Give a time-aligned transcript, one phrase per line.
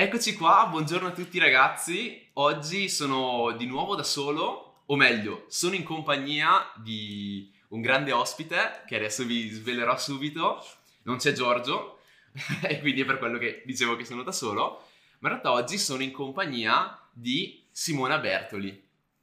[0.00, 2.24] Eccoci qua, buongiorno a tutti ragazzi.
[2.34, 8.84] Oggi sono di nuovo da solo, o meglio, sono in compagnia di un grande ospite
[8.86, 10.64] che adesso vi svelerò subito.
[11.02, 11.98] Non c'è Giorgio
[12.62, 14.84] e quindi è per quello che dicevo che sono da solo,
[15.18, 18.80] ma in realtà oggi sono in compagnia di Simona Bertoli,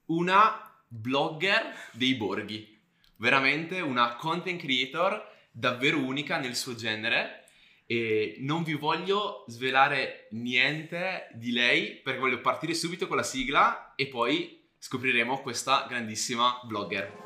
[0.08, 2.78] una blogger dei borghi,
[3.16, 7.45] veramente una content creator davvero unica nel suo genere
[7.86, 13.94] e non vi voglio svelare niente di lei perché voglio partire subito con la sigla
[13.96, 17.24] e poi scopriremo questa grandissima blogger.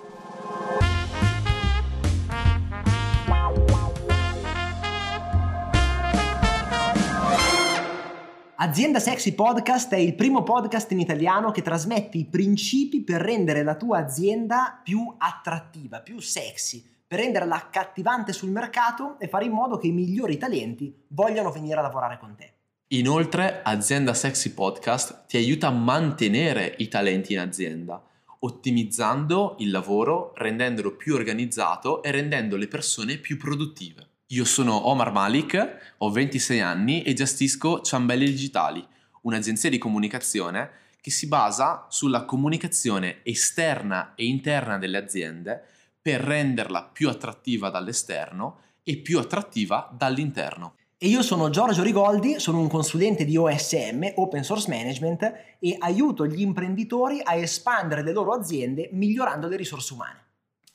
[8.61, 13.63] Azienda Sexy Podcast è il primo podcast in italiano che trasmette i principi per rendere
[13.63, 19.51] la tua azienda più attrattiva, più sexy, per renderla accattivante sul mercato e fare in
[19.51, 22.53] modo che i migliori talenti vogliano venire a lavorare con te.
[22.89, 27.99] Inoltre, Azienda Sexy Podcast ti aiuta a mantenere i talenti in azienda,
[28.41, 34.07] ottimizzando il lavoro, rendendolo più organizzato e rendendo le persone più produttive.
[34.27, 38.88] Io sono Omar Malik, ho 26 anni e gestisco Ciambelli Digitali,
[39.21, 40.69] un'agenzia di comunicazione
[41.01, 45.63] che si basa sulla comunicazione esterna e interna delle aziende
[46.09, 50.73] per renderla più attrattiva dall'esterno e più attrattiva dall'interno.
[50.97, 56.25] E io sono Giorgio Rigoldi, sono un consulente di OSM, Open Source Management, e aiuto
[56.25, 60.25] gli imprenditori a espandere le loro aziende migliorando le risorse umane.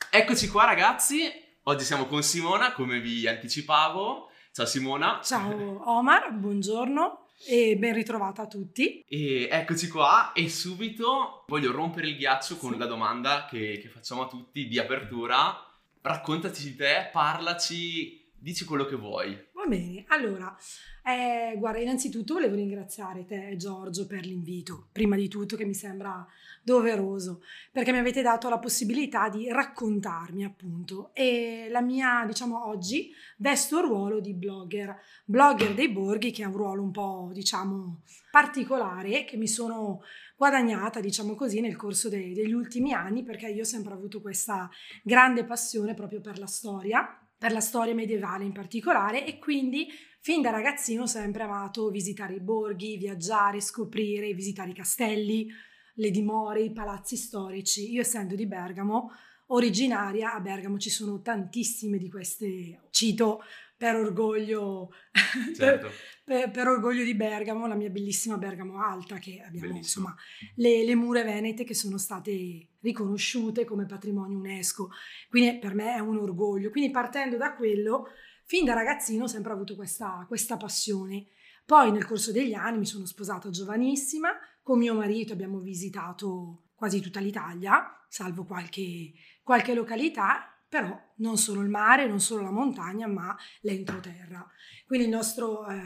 [0.08, 1.22] Eccoci qua ragazzi,
[1.64, 4.28] Oggi siamo con Simona, come vi anticipavo.
[4.52, 5.18] Ciao Simona.
[5.20, 9.04] Ciao Omar, buongiorno e ben ritrovata a tutti.
[9.06, 12.78] E eccoci qua e subito voglio rompere il ghiaccio con sì.
[12.78, 15.56] la domanda che, che facciamo a tutti di apertura.
[16.00, 19.34] Raccontaci di te, parlaci, dici quello che vuoi.
[19.54, 20.54] Va bene, allora,
[21.02, 26.26] eh, guarda, innanzitutto volevo ringraziare te Giorgio per l'invito, prima di tutto che mi sembra
[26.62, 33.10] doveroso, perché mi avete dato la possibilità di raccontarmi appunto e la mia, diciamo oggi,
[33.38, 34.94] vesto il ruolo di blogger,
[35.24, 40.02] blogger dei borghi che è un ruolo un po', diciamo, particolare che mi sono
[40.36, 44.68] guadagnata, diciamo così, nel corso dei, degli ultimi anni perché io ho sempre avuto questa
[45.02, 49.86] grande passione proprio per la storia per la storia medievale in particolare e quindi
[50.20, 55.50] fin da ragazzino ho sempre amato visitare i borghi, viaggiare, scoprire, visitare i castelli,
[55.96, 57.92] le dimore, i palazzi storici.
[57.92, 59.10] Io essendo di Bergamo,
[59.48, 63.42] originaria, a Bergamo ci sono tantissime di queste, cito
[63.76, 64.90] per orgoglio,
[65.56, 65.90] certo.
[66.24, 70.08] per, per, orgoglio di Bergamo, la mia bellissima Bergamo Alta, che abbiamo Bellissimo.
[70.08, 70.16] insomma
[70.56, 74.90] le, le, mura venete che sono state riconosciute come patrimonio UNESCO,
[75.28, 76.70] quindi per me è un orgoglio.
[76.70, 78.08] Quindi partendo da quello,
[78.44, 81.26] fin da ragazzino ho sempre avuto questa, questa passione.
[81.66, 84.30] Poi nel corso degli anni mi sono sposata giovanissima,
[84.62, 89.12] con mio marito abbiamo visitato quasi tutta l'Italia, salvo qualche,
[89.42, 94.44] qualche località però non solo il mare, non solo la montagna, ma l'entroterra.
[94.84, 95.82] Quindi il nostro eh,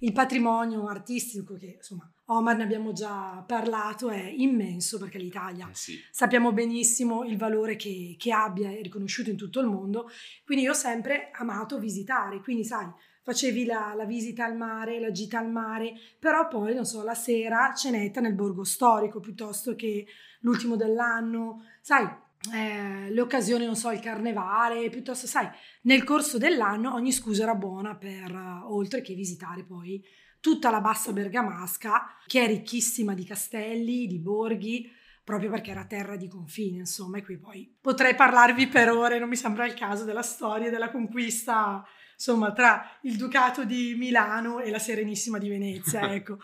[0.00, 5.74] il patrimonio artistico, che insomma Omar ne abbiamo già parlato, è immenso perché l'Italia eh
[5.74, 5.98] sì.
[6.10, 10.10] sappiamo benissimo il valore che, che abbia, è riconosciuto in tutto il mondo.
[10.44, 12.86] Quindi io ho sempre amato visitare, quindi sai,
[13.22, 17.14] facevi la, la, visita al mare, la gita al mare, però poi, non so, la
[17.14, 20.06] sera cenetta nel borgo storico piuttosto che
[20.40, 25.48] l'ultimo dell'anno, sai, eh, le occasioni, non so, il carnevale, piuttosto, sai,
[25.82, 30.02] nel corso dell'anno ogni scusa era buona per, uh, oltre che visitare poi
[30.40, 34.90] tutta la bassa bergamasca, che è ricchissima di castelli, di borghi,
[35.24, 39.28] proprio perché era terra di confine, insomma, e qui poi potrei parlarvi per ore, non
[39.28, 44.70] mi sembra il caso della storia della conquista, insomma, tra il Ducato di Milano e
[44.70, 46.38] la Serenissima di Venezia, ecco.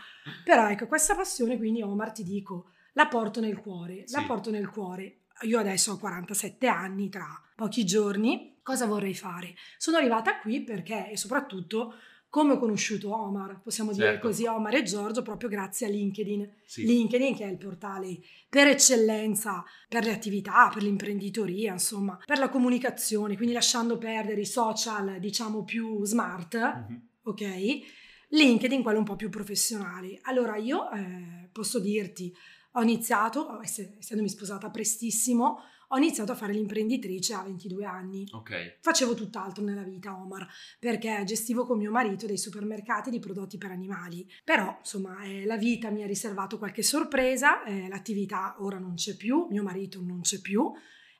[0.44, 4.14] Però ecco, questa passione, quindi Omar, ti dico, la porto nel cuore, sì.
[4.14, 9.54] la porto nel cuore io adesso ho 47 anni, tra pochi giorni, cosa vorrei fare?
[9.78, 11.94] Sono arrivata qui perché, e soprattutto,
[12.28, 14.26] come ho conosciuto Omar, possiamo dire certo.
[14.26, 16.52] così, Omar e Giorgio, proprio grazie a LinkedIn.
[16.64, 16.84] Sì.
[16.84, 22.48] LinkedIn che è il portale per eccellenza per le attività, per l'imprenditoria, insomma, per la
[22.48, 26.96] comunicazione, quindi lasciando perdere i social, diciamo, più smart, mm-hmm.
[27.22, 27.78] ok?
[28.30, 30.18] LinkedIn, quello un po' più professionale.
[30.22, 32.34] Allora io eh, posso dirti,
[32.76, 38.26] ho iniziato, essendomi sposata prestissimo, ho iniziato a fare l'imprenditrice a 22 anni.
[38.32, 38.78] Ok.
[38.80, 40.46] Facevo tutt'altro nella vita, Omar,
[40.80, 44.28] perché gestivo con mio marito dei supermercati di prodotti per animali.
[44.42, 49.16] Però, insomma, eh, la vita mi ha riservato qualche sorpresa, eh, l'attività ora non c'è
[49.16, 50.72] più, mio marito non c'è più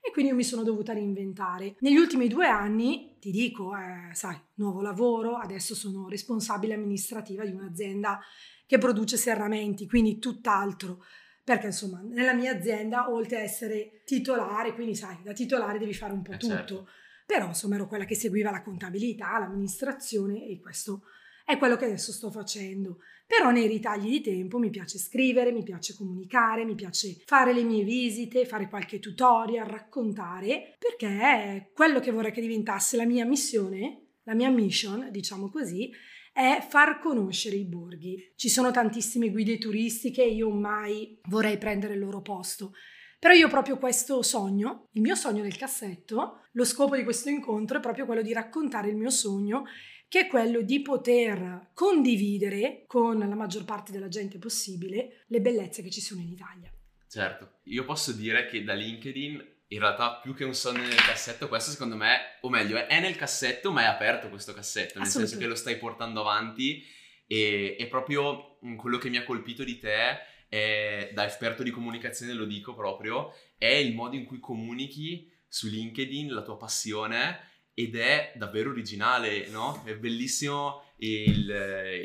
[0.06, 1.77] e quindi io mi sono dovuta reinventare.
[1.79, 7.53] Negli ultimi due anni, ti dico, eh, sai, nuovo lavoro, adesso sono responsabile amministrativa di
[7.53, 8.21] un'azienda
[8.67, 11.05] che produce serramenti, quindi tutt'altro
[11.44, 16.14] perché insomma nella mia azienda oltre a essere titolare, quindi sai, da titolare devi fare
[16.14, 16.88] un po' Eh, tutto, certo.
[17.26, 21.02] però insomma ero quella che seguiva la contabilità, l'amministrazione e questo
[21.44, 23.00] è quello che adesso sto facendo.
[23.26, 27.62] Però nei ritagli di tempo mi piace scrivere, mi piace comunicare, mi piace fare le
[27.62, 33.25] mie visite, fare qualche tutorial, raccontare, perché è quello che vorrei che diventasse la mia
[33.25, 35.91] missione, la mia mission, diciamo così,
[36.34, 38.32] è far conoscere i borghi.
[38.34, 42.72] Ci sono tantissime guide turistiche e io mai vorrei prendere il loro posto.
[43.20, 47.28] Però io ho proprio questo sogno, il mio sogno nel cassetto, lo scopo di questo
[47.28, 49.62] incontro è proprio quello di raccontare il mio sogno,
[50.08, 55.82] che è quello di poter condividere con la maggior parte della gente possibile le bellezze
[55.82, 56.69] che ci sono in Italia.
[57.08, 61.49] Certo, io posso dire che da LinkedIn in realtà più che un sogno nel cassetto,
[61.49, 65.37] questo secondo me, o meglio, è nel cassetto ma è aperto questo cassetto, nel senso
[65.37, 66.85] che lo stai portando avanti
[67.26, 70.19] e è proprio quello che mi ha colpito di te,
[70.49, 75.67] è, da esperto di comunicazione lo dico proprio, è il modo in cui comunichi su
[75.67, 79.82] LinkedIn la tua passione ed è davvero originale, no?
[79.85, 81.50] È bellissimo il-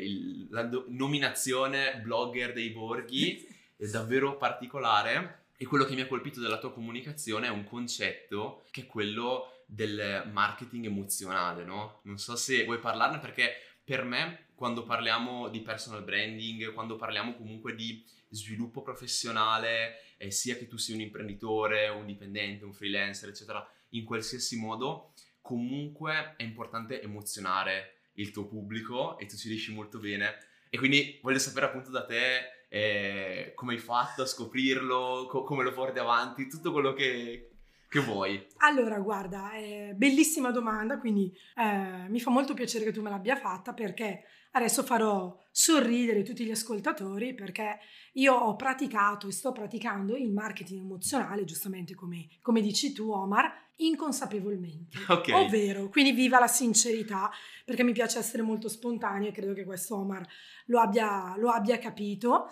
[0.00, 3.46] il- la do- nominazione blogger dei borghi,
[3.76, 8.64] è davvero particolare e quello che mi ha colpito della tua comunicazione è un concetto
[8.70, 12.00] che è quello del marketing emozionale, no?
[12.04, 17.34] Non so se vuoi parlarne perché per me quando parliamo di personal branding, quando parliamo
[17.34, 23.28] comunque di sviluppo professionale, eh, sia che tu sia un imprenditore, un dipendente, un freelancer,
[23.28, 29.74] eccetera, in qualsiasi modo, comunque è importante emozionare il tuo pubblico e tu ci riesci
[29.74, 30.38] molto bene.
[30.70, 35.64] E quindi voglio sapere appunto da te eh, come hai fatto a scoprirlo, co- come
[35.64, 37.49] lo porti avanti, tutto quello che,
[37.90, 38.46] che vuoi.
[38.58, 43.34] Allora, guarda, è bellissima domanda, quindi eh, mi fa molto piacere che tu me l'abbia
[43.34, 44.22] fatta perché
[44.52, 47.80] adesso farò sorridere tutti gli ascoltatori perché
[48.12, 53.52] io ho praticato e sto praticando il marketing emozionale, giustamente come, come dici tu, Omar,
[53.78, 54.96] inconsapevolmente.
[55.08, 55.32] Ok.
[55.32, 57.28] Ovvero, quindi viva la sincerità,
[57.64, 60.24] perché mi piace essere molto spontanea e credo che questo Omar
[60.66, 62.46] lo abbia, lo abbia capito.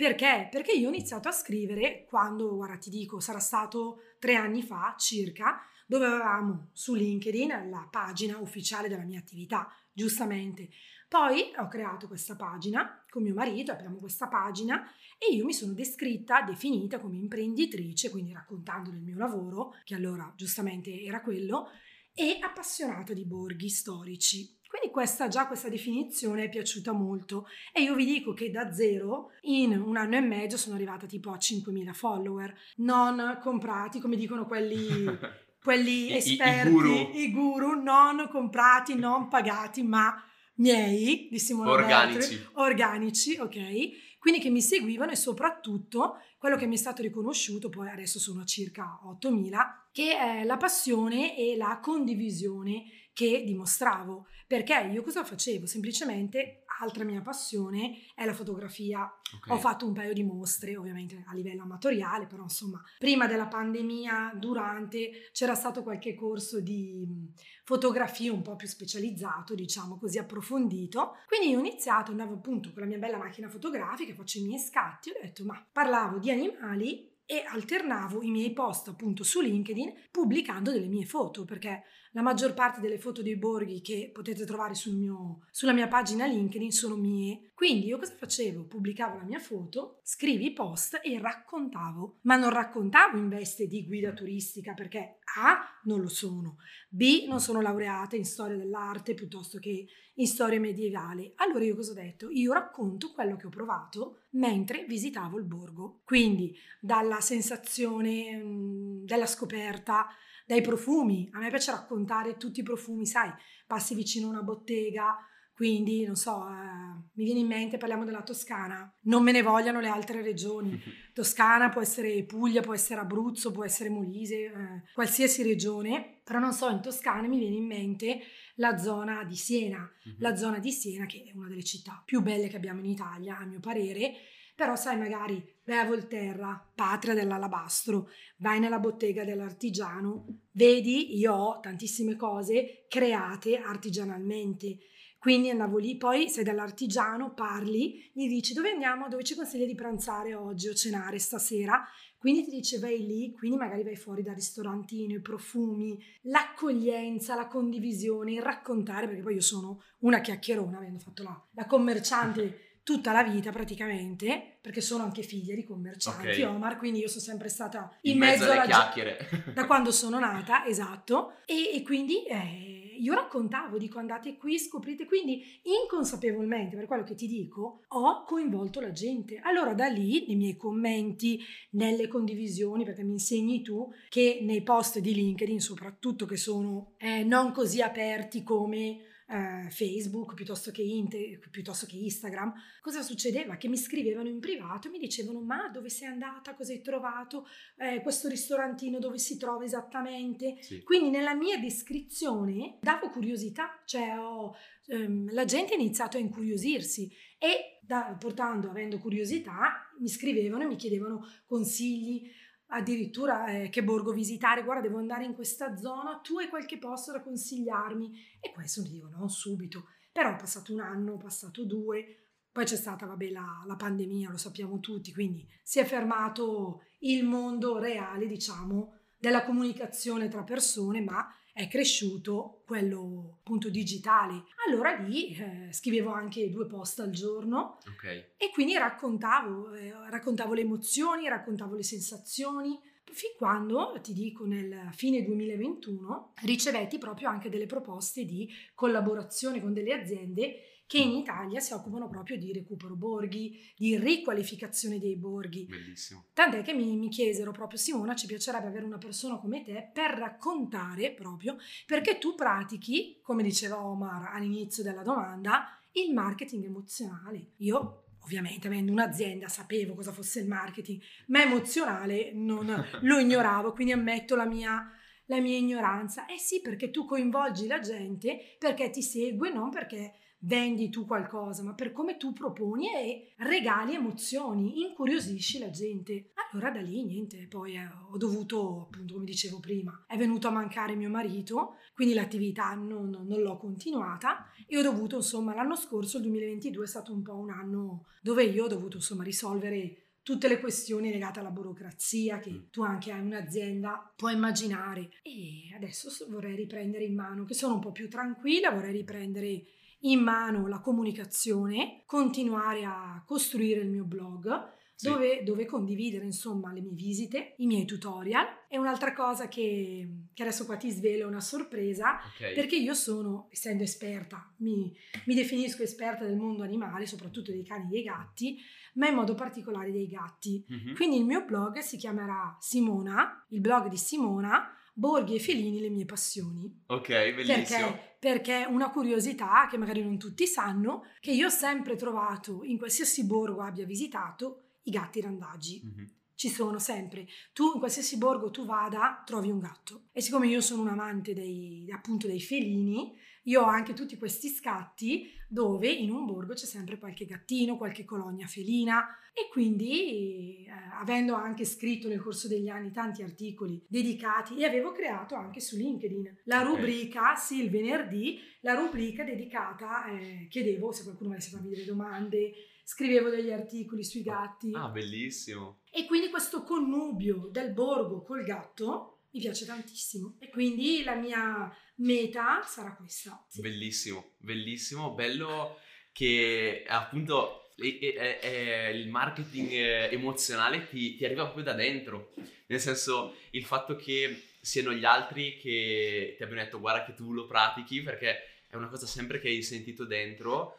[0.00, 0.48] Perché?
[0.50, 4.94] Perché io ho iniziato a scrivere quando, guarda, ti dico, sarà stato tre anni fa
[4.96, 10.70] circa, dove avevamo su LinkedIn la pagina ufficiale della mia attività, giustamente.
[11.06, 15.74] Poi ho creato questa pagina con mio marito, abbiamo questa pagina e io mi sono
[15.74, 21.68] descritta, definita come imprenditrice, quindi raccontando del mio lavoro, che allora giustamente era quello,
[22.14, 24.59] e appassionata di borghi storici.
[24.70, 27.48] Quindi questa, già questa definizione è piaciuta molto.
[27.72, 31.32] E io vi dico che da zero in un anno e mezzo sono arrivata tipo
[31.32, 35.04] a 5.000 follower, non comprati come dicono quelli,
[35.60, 37.10] quelli I- i- i esperti, guru.
[37.14, 40.14] i guru, non comprati, non pagati, ma
[40.60, 42.36] miei di Simone Organici.
[42.36, 44.18] Bertoli, organici, ok?
[44.18, 48.42] Quindi che mi seguivano e soprattutto quello che mi è stato riconosciuto, poi adesso sono
[48.42, 49.56] a circa 8.000,
[49.92, 54.26] che è la passione e la condivisione che dimostravo.
[54.46, 55.66] Perché io cosa facevo?
[55.66, 59.02] Semplicemente, altra mia passione è la fotografia.
[59.02, 59.50] Ok.
[59.50, 64.32] Ho fatto un paio di mostre, ovviamente a livello amatoriale, però insomma, prima della pandemia,
[64.36, 67.32] durante, c'era stato qualche corso di mh,
[67.64, 71.16] fotografia un po' più specializzato, diciamo così approfondito.
[71.26, 75.10] Quindi ho iniziato, andavo appunto con la mia bella macchina fotografica, faccio i miei scatti,
[75.10, 80.72] ho detto, ma parlavo di animali e alternavo i miei post appunto su LinkedIn pubblicando
[80.72, 84.96] delle mie foto, perché la maggior parte delle foto dei borghi che potete trovare sul
[84.96, 87.50] mio- sulla mia pagina LinkedIn sono mie.
[87.54, 88.64] Quindi io cosa facevo?
[88.64, 93.86] Pubblicavo la mia foto, scrivi i post e raccontavo, ma non raccontavo in veste di
[93.86, 96.56] guida turistica perché A non lo sono,
[96.88, 101.32] B non sono laureata in storia dell'arte piuttosto che in storia medievale.
[101.36, 102.28] Allora io cosa ho detto?
[102.30, 106.00] Io racconto quello che ho provato mentre visitavo il borgo.
[106.04, 110.08] Quindi dalla sensazione mm, della scoperta,
[110.50, 111.28] dai profumi.
[111.32, 113.30] A me piace raccontare tutti i profumi, sai,
[113.68, 115.16] passi vicino a una bottega,
[115.54, 119.78] quindi non so, eh, mi viene in mente, parliamo della Toscana, non me ne vogliano
[119.78, 120.76] le altre regioni.
[121.14, 124.52] Toscana può essere Puglia, può essere Abruzzo, può essere Molise, eh,
[124.92, 128.20] qualsiasi regione, però non so, in Toscana mi viene in mente
[128.56, 130.14] la zona di Siena, Mhm.
[130.18, 133.38] la zona di Siena che è una delle città più belle che abbiamo in Italia,
[133.38, 134.14] a mio parere,
[134.60, 141.60] però sai magari vai a Volterra, patria dell'alabastro, vai nella bottega dell'artigiano, vedi io ho
[141.60, 144.76] tantissime cose create artigianalmente.
[145.18, 149.74] Quindi andavo lì, poi sei dall'artigiano, parli, gli dici dove andiamo, dove ci consigli di
[149.74, 151.82] pranzare oggi o cenare stasera.
[152.18, 157.46] Quindi ti dice vai lì, quindi magari vai fuori dal ristorantino, i profumi, l'accoglienza, la
[157.46, 163.12] condivisione, il raccontare, perché poi io sono una chiacchierona, avendo fatto la, la commerciante tutta
[163.12, 166.48] la vita praticamente, perché sono anche figlia di commercianti, Ok.
[166.50, 169.28] Omar, quindi io sono sempre stata In, mezzo, alle alla ge- chiacchiere.
[169.54, 175.04] da quando sono nata, esatto, e, e quindi eh, io raccontavo, dico andate qui, scoprite,
[175.06, 179.38] quindi inconsapevolmente, per quello che ti dico, ho coinvolto la gente.
[179.42, 184.98] Allora da lì, nei miei commenti, nelle condivisioni, perché mi insegni tu, che nei post
[184.98, 191.38] di LinkedIn soprattutto, che sono eh, non così aperti come eh, Facebook piuttosto che, Inte-
[191.50, 193.56] piuttosto che Instagram, cosa succedeva?
[193.56, 197.46] Che mi scrivevano in privato e mi dicevano ma dove sei andata, cosa hai trovato,
[197.76, 200.56] eh, questo ristorantino dove si trova esattamente.
[200.60, 200.82] Sì.
[200.82, 204.54] Quindi nella mia descrizione davo curiosità, cioè ho,
[204.86, 210.66] ehm, la gente ha iniziato a incuriosirsi e da- portando, avendo curiosità, mi scrivevano e
[210.66, 212.28] mi chiedevano consigli,
[212.70, 217.12] addirittura eh, che borgo visitare, guarda devo andare in questa zona, tu hai qualche posto
[217.12, 218.12] da consigliarmi?
[218.40, 222.16] E questo dico non subito, però è passato un anno, passato due,
[222.52, 227.24] poi c'è stata vabbè la, la pandemia, lo sappiamo tutti, quindi si è fermato il
[227.24, 231.26] mondo reale, diciamo, della comunicazione tra persone, ma
[231.60, 234.44] è cresciuto quello appunto digitale.
[234.66, 238.04] Allora lì eh, scrivevo anche due post al giorno Ok.
[238.38, 242.80] e quindi raccontavo, eh, raccontavo le emozioni, raccontavo le sensazioni,
[243.12, 249.74] fin quando, ti dico, nel fine 2021 ricevetti proprio anche delle proposte di collaborazione con
[249.74, 255.64] delle aziende che in Italia si occupano proprio di recupero borghi, di riqualificazione dei borghi.
[255.66, 256.24] Bellissimo.
[256.32, 260.10] Tant'è che mi, mi chiesero proprio Simona, ci piacerebbe avere una persona come te per
[260.10, 267.52] raccontare proprio, perché tu pratichi, come diceva Omar all'inizio della domanda, il marketing emozionale.
[267.58, 272.66] Io ovviamente avendo un'azienda sapevo cosa fosse il marketing, ma emozionale non,
[273.02, 274.90] lo ignoravo, quindi ammetto la mia,
[275.26, 276.26] la mia ignoranza.
[276.26, 281.62] Eh sì, perché tu coinvolgi la gente perché ti segue, non perché vendi tu qualcosa,
[281.62, 286.32] ma per come tu proponi e regali emozioni, incuriosisci la gente.
[286.52, 290.52] Allora da lì niente, poi eh, ho dovuto, appunto come dicevo prima, è venuto a
[290.52, 296.16] mancare mio marito, quindi l'attività non, non l'ho continuata e ho dovuto, insomma, l'anno scorso,
[296.16, 300.48] il 2022, è stato un po' un anno dove io ho dovuto, insomma, risolvere tutte
[300.48, 306.26] le questioni legate alla burocrazia che tu anche hai un'azienda puoi immaginare e adesso so-
[306.28, 309.62] vorrei riprendere in mano che sono un po' più tranquilla vorrei riprendere
[310.00, 315.08] in mano la comunicazione continuare a costruire il mio blog Sì.
[315.08, 320.42] dove, dove condividere insomma le mie visite i miei tutorial e un'altra cosa che, che
[320.42, 322.52] adesso qua ti svelo è una sorpresa Ok.
[322.52, 327.84] perché io sono, essendo esperta, mi, mi definisco esperta del mondo animale, soprattutto dei cani
[327.86, 328.58] e dei gatti,
[328.96, 330.62] ma in modo particolare dei gatti.
[330.68, 330.94] Mhm.
[330.94, 335.88] Quindi il mio blog si chiamerà Simona, il blog di Simona, Borghi e Felini, le
[335.88, 336.82] mie passioni.
[336.88, 337.86] Ok, bellissimo.
[337.86, 338.09] Perché?
[338.20, 343.24] Perché una curiosità che magari non tutti sanno, che io ho sempre trovato in qualsiasi
[343.24, 346.10] borgo abbia visitato, i gatti randaggi Mhm.
[346.34, 347.26] ci sono sempre.
[347.54, 350.04] Tu in qualsiasi borgo tu vada, trovi un gatto.
[350.12, 354.48] E siccome io sono un amante dei, appunto dei felini, io ho anche tutti questi
[354.48, 360.49] scatti dove in un borgo c'è sempre qualche gattino, qualche colonia felina e quindi
[360.98, 365.76] avendo anche scritto nel corso degli anni tanti articoli dedicati e avevo creato anche su
[365.76, 371.70] LinkedIn la rubrica, sì, il venerdì, la rubrica dedicata, eh, chiedevo se qualcuno avesse farmi
[371.70, 372.52] delle domande,
[372.84, 374.72] scrivevo degli articoli sui gatti.
[374.74, 375.82] Ah, bellissimo.
[375.90, 380.36] E quindi questo connubio del borgo col gatto mi piace tantissimo.
[380.40, 383.44] E quindi la mia meta sarà questa.
[383.48, 383.60] Sì.
[383.60, 385.76] Bellissimo, bellissimo, bello
[386.12, 392.32] che appunto e- e il marketing eh, emozionale ti, ti arriva proprio da dentro,
[392.66, 397.32] nel senso il fatto che siano gli altri che ti abbiano detto guarda che tu
[397.32, 400.78] lo pratichi perché è una cosa sempre che hai sentito dentro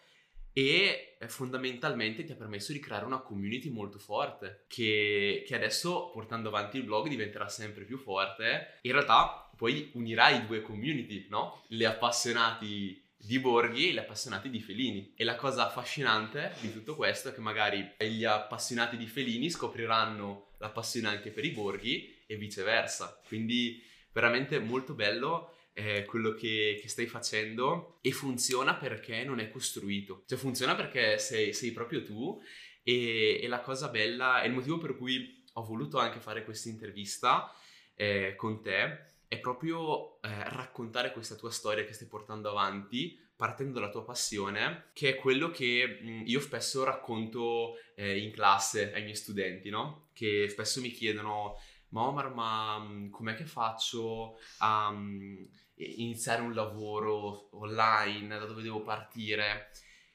[0.54, 6.10] e eh, fondamentalmente ti ha permesso di creare una community molto forte che, che adesso
[6.12, 11.64] portando avanti il blog diventerà sempre più forte in realtà poi unirai due community no?
[11.68, 16.96] le appassionati di borghi e gli appassionati di felini e la cosa affascinante di tutto
[16.96, 22.24] questo è che magari gli appassionati di felini scopriranno la passione anche per i borghi
[22.26, 23.22] e viceversa.
[23.28, 28.00] Quindi veramente molto bello eh, quello che, che stai facendo.
[28.02, 32.42] E funziona perché non è costruito, cioè funziona perché sei, sei proprio tu.
[32.84, 36.70] E, e la cosa bella, è il motivo per cui ho voluto anche fare questa
[36.70, 37.54] intervista
[37.96, 43.80] eh, con te, è proprio eh, raccontare questa tua storia che stai portando avanti partendo
[43.80, 49.04] dalla tua passione, che è quello che mh, io spesso racconto eh, in classe ai
[49.04, 50.10] miei studenti, no?
[50.12, 51.56] Che spesso mi chiedono,
[51.92, 58.62] ma Omar, ma mh, com'è che faccio a mh, iniziare un lavoro online, da dove
[58.62, 59.72] devo partire?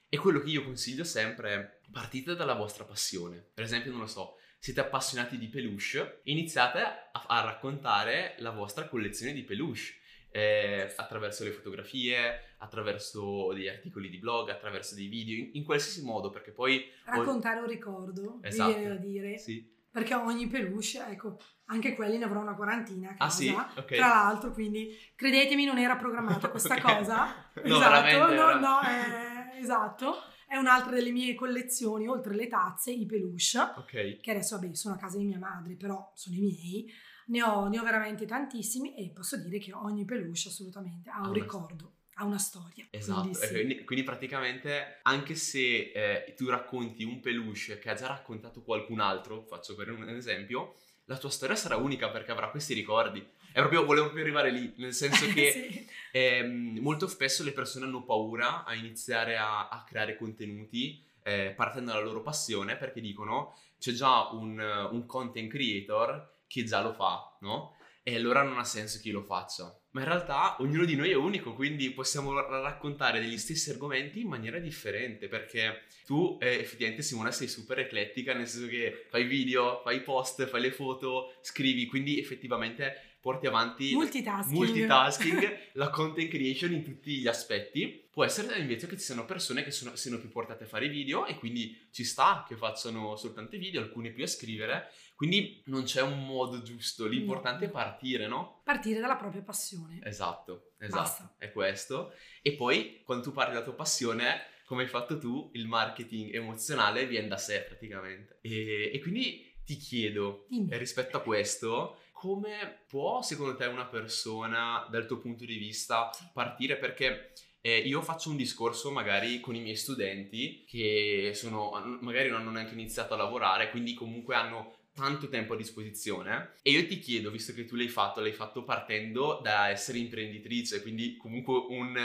[0.07, 3.43] E quello che io consiglio sempre è partite dalla vostra passione.
[3.51, 8.87] Per esempio, non lo so, siete appassionati di peluche, iniziate a, a raccontare la vostra
[8.87, 9.95] collezione di peluche.
[10.29, 16.03] Eh, attraverso le fotografie, attraverso degli articoli di blog, attraverso dei video, in, in qualsiasi
[16.03, 16.85] modo, perché poi...
[17.05, 18.73] Raccontare un ricordo, Esatto.
[18.73, 19.37] viene da dire.
[19.37, 19.75] Sì.
[19.89, 23.23] Perché ogni peluche, ecco, anche quelli ne avrò una quarantina a casa.
[23.23, 23.49] Ah sì?
[23.49, 23.95] Ok.
[23.95, 26.81] Tra l'altro, quindi credetemi, non era programmata questa Ok.
[26.81, 27.49] cosa.
[27.63, 30.21] No, esatto, no, no, è- esatto.
[30.47, 34.19] È un'altra delle mie collezioni, oltre le tazze, i peluche, Ok.
[34.21, 36.91] che adesso, vabbè, sono a casa di mia madre, però sono i miei.
[37.27, 41.33] Ne ho, ne ho veramente tantissimi e posso dire che ogni peluche assolutamente ha un
[41.33, 42.87] ricordo, ha una storia.
[42.89, 43.53] Esatto, Quindi e sì.
[43.53, 49.01] quindi, quindi praticamente anche se eh, tu racconti un peluche che ha già raccontato qualcun
[49.01, 50.75] altro, faccio per un esempio,
[51.05, 53.25] la tua storia sarà unica perché avrà questi ricordi.
[53.57, 55.87] È proprio, volevo proprio arrivare lì, nel senso che Sì.
[56.11, 61.91] ehm, molto spesso le persone hanno paura a iniziare a, a creare contenuti eh, partendo
[61.91, 64.59] dalla loro passione perché dicono c'è già un,
[64.91, 67.75] un content creator che già lo fa, no?
[68.03, 69.75] E allora non ha senso che io lo faccia.
[69.91, 74.21] Ma in realtà ognuno di noi è unico, quindi possiamo ra- raccontare degli stessi argomenti
[74.21, 79.25] in maniera differente, perché tu eh, effettivamente Simona sei super eclettica, nel senso che fai
[79.25, 84.55] video, fai post, fai le foto, scrivi, quindi effettivamente porti avanti Multitasking.
[84.57, 88.07] multitasking, la content creation in tutti gli aspetti.
[88.09, 91.25] Può essere invece che ci siano persone che sono, siano più portate a fare video
[91.25, 94.89] e quindi ci sta che facciano soltanto video, alcune più a scrivere.
[95.13, 97.69] Quindi non c'è un modo giusto, l'importante No.
[97.69, 98.61] è partire, no?
[98.63, 99.99] Partire dalla propria passione.
[100.03, 101.35] Esatto, esatto, Basta.
[101.37, 102.13] è questo.
[102.41, 107.05] E poi quando tu parli della tua passione, come hai fatto tu, il marketing emozionale
[107.05, 108.37] viene da sé praticamente.
[108.41, 110.77] E, e quindi ti chiedo, Dimmi.
[110.77, 116.77] rispetto a questo, come può secondo te una persona, dal tuo punto di vista, partire?
[116.77, 117.31] Perché
[117.61, 122.51] eh, io faccio un discorso magari con i miei studenti che sono, magari non hanno
[122.51, 127.29] neanche iniziato a lavorare, quindi comunque hanno tanto tempo a disposizione e io ti chiedo,
[127.29, 131.95] visto che tu l'hai fatto, l'hai fatto partendo da essere imprenditrice, quindi comunque un,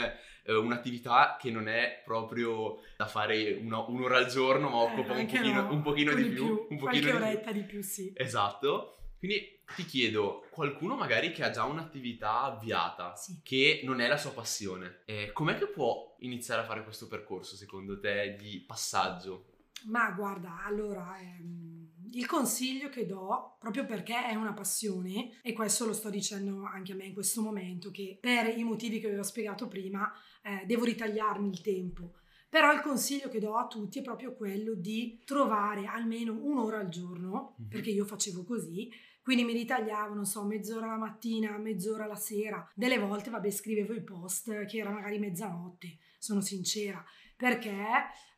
[0.45, 5.21] eh, un'attività che non è proprio da fare una- un'ora al giorno, ma occupa Eh,
[5.21, 7.25] un pochino, no, un pochino un di più, un qualche pochino di più.
[7.25, 8.13] oretta di più, sì.
[8.15, 8.97] Esatto.
[9.23, 13.39] Quindi ti chiedo, qualcuno magari che ha già un'attività avviata, Sì.
[13.41, 17.55] che non è la sua passione, eh, com'è che può iniziare a fare questo percorso
[17.55, 19.45] secondo te di passaggio?
[19.85, 25.85] Ma guarda, allora, ehm, il consiglio che do, proprio perché è una passione, e questo
[25.85, 29.17] lo sto dicendo anche a me in questo momento, che per i motivi che vi
[29.17, 32.15] ho spiegato prima, eh, devo ritagliarmi il tempo.
[32.49, 36.89] Però il consiglio che do a tutti è proprio quello di trovare almeno un'ora al
[36.89, 37.67] giorno, Mhm.
[37.69, 38.91] perché io facevo così,
[39.23, 42.69] quindi mi ritagliavo, non so, mezz'ora la mattina, mezz'ora la sera.
[42.75, 47.03] Delle volte, vabbè, scrivevo i post che era magari mezzanotte, sono sincera,
[47.37, 47.73] perché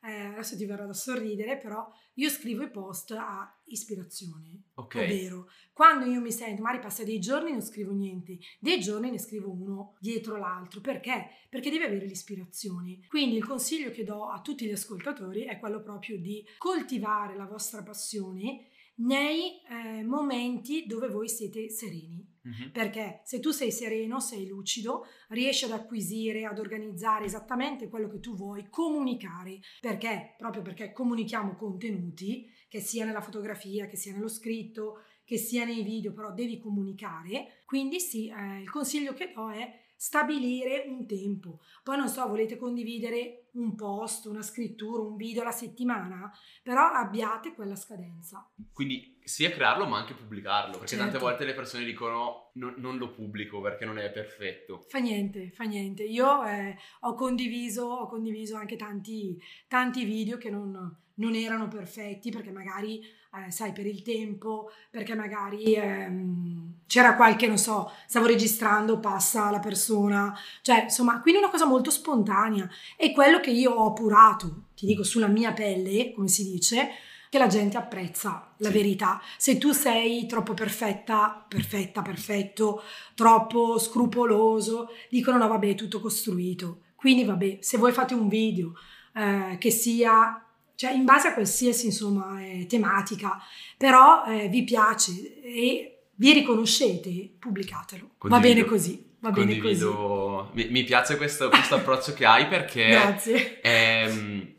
[0.03, 4.65] eh, adesso ti verrà da sorridere, però io scrivo i post a ispirazione.
[4.75, 4.95] Ok.
[4.95, 9.09] Ovvero, quando io mi sento, magari passa dei giorni e non scrivo niente, dei giorni
[9.09, 10.81] ne scrivo uno dietro l'altro.
[10.81, 11.29] Perché?
[11.49, 12.99] Perché devi avere l'ispirazione.
[13.07, 17.45] Quindi il consiglio che do a tutti gli ascoltatori è quello proprio di coltivare la
[17.45, 18.67] vostra passione
[18.97, 22.33] nei eh, momenti dove voi siete sereni.
[22.71, 28.19] Perché se tu sei sereno, sei lucido, riesci ad acquisire, ad organizzare esattamente quello che
[28.19, 29.61] tu vuoi, comunicare.
[29.81, 30.35] Perché?
[30.37, 35.83] Proprio perché comunichiamo contenuti, che sia nella fotografia, che sia nello scritto, che sia nei
[35.83, 37.61] video, però devi comunicare.
[37.65, 41.61] Quindi sì, eh, il consiglio che do è stabilire un tempo.
[41.81, 46.29] Poi non so, volete condividere un post, una scrittura, un video alla settimana,
[46.61, 48.47] però abbiate quella scadenza.
[48.73, 51.25] Quindi sia crearlo ma anche pubblicarlo, perché tante Certo.
[51.25, 54.85] volte le persone dicono "No- non lo pubblico perché non è perfetto.
[54.89, 56.03] Fa niente, fa niente.
[56.03, 62.29] Io eh, ho, condiviso, ho condiviso anche tanti, tanti video che non, non erano perfetti
[62.31, 68.25] perché magari, eh, sai, per il tempo, perché magari ehm, c'era qualche, non so, stavo
[68.25, 72.69] registrando, passa la persona, cioè insomma, quindi una cosa molto spontanea.
[72.97, 76.89] E quello che io ho appurato, ti dico, sulla mia pelle, come si dice,
[77.29, 78.73] che la gente apprezza la Sì.
[78.73, 79.21] verità.
[79.37, 82.81] Se tu sei troppo perfetta, perfetta, perfetto,
[83.13, 86.81] troppo scrupoloso, dicono no vabbè è tutto costruito.
[86.95, 88.73] Quindi vabbè, se voi fate un video
[89.13, 90.44] eh, che sia,
[90.75, 93.39] cioè in base a qualsiasi insomma eh, tematica,
[93.77, 98.03] però eh, vi piace e vi riconoscete, pubblicatelo.
[98.03, 98.53] Va Condivido.
[98.55, 99.83] bene così, va Va bene così.
[99.83, 104.53] Condivido, mi, mi piace questo, questo approccio che hai perché ehm,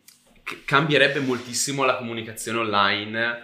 [0.64, 3.40] cambierebbe moltissimo la comunicazione online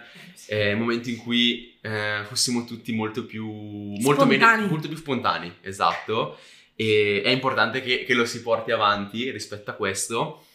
[0.47, 4.69] eh, nel momento in cui eh, fossimo tutti molto più, molto, meno- Spontanei.
[4.69, 6.37] molto più spontanei, esatto.
[6.75, 10.45] E è importante che, che lo si porti avanti rispetto a questo.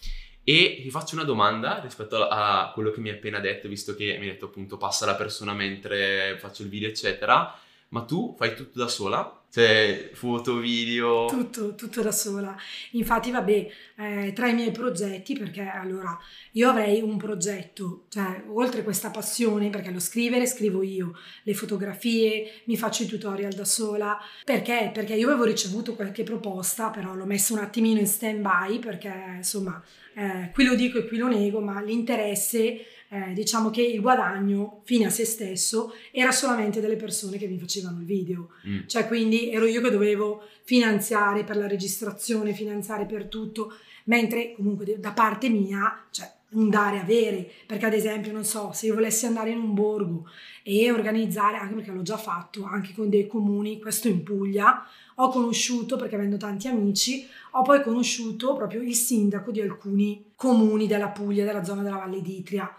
[0.50, 4.16] E ti faccio una domanda rispetto a, quello che mi hai appena detto, visto che
[4.16, 7.54] mi hai detto appunto passa la persona mentre faccio il video, eccetera.
[7.88, 9.42] Ma tu fai tutto da sola?
[9.50, 11.26] Cioè, foto, video?
[11.26, 12.54] Tutto, tutto da sola.
[12.92, 16.16] Infatti, vabbè, eh, tra i miei progetti, perché allora
[16.52, 22.61] io avrei un progetto, cioè oltre questa passione, perché lo scrivere scrivo io, le fotografie,
[22.64, 24.18] mi faccio i tutorial da sola.
[24.44, 24.90] Perché?
[24.92, 29.12] Perché io avevo ricevuto qualche proposta, però l'ho messo un attimino in stand by, perché
[29.37, 29.82] insomma,
[30.14, 34.82] eh, qui lo dico e qui lo nego, ma l'interesse, eh, diciamo che il guadagno
[34.84, 38.50] fine a se stesso era solamente delle persone che mi facevano il video.
[38.66, 38.80] Mm.
[38.87, 43.72] Cioè, quindi ero io che dovevo finanziare per la registrazione, finanziare per tutto,
[44.05, 48.87] mentre comunque da parte mia, cioè un dare avere, perché ad esempio, non so, se
[48.87, 50.27] io volessi andare in un borgo
[50.62, 55.29] e organizzare, anche perché l'ho già fatto, anche con dei comuni, questo in Puglia, ho
[55.29, 61.09] conosciuto, perché avendo tanti amici, ho poi conosciuto proprio il sindaco di alcuni comuni della
[61.09, 62.74] Puglia, della zona della Valle d'Itria.